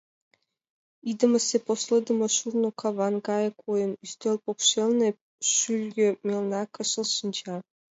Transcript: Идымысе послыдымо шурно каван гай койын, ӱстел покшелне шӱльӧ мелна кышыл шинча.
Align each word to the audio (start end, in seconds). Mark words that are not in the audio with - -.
Идымысе 1.11 1.57
послыдымо 1.65 2.27
шурно 2.35 2.69
каван 2.81 3.15
гай 3.27 3.45
койын, 3.63 3.91
ӱстел 4.03 4.35
покшелне 4.45 5.09
шӱльӧ 5.53 6.09
мелна 6.25 6.61
кышыл 6.75 7.05
шинча. 7.17 7.55